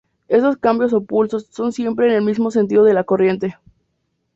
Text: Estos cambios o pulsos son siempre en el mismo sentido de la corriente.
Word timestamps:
Estos 0.29 0.57
cambios 0.57 0.93
o 0.93 1.03
pulsos 1.03 1.45
son 1.51 1.71
siempre 1.71 2.07
en 2.07 2.13
el 2.13 2.23
mismo 2.23 2.49
sentido 2.49 2.83
de 2.83 2.95
la 2.95 3.03
corriente. 3.03 3.59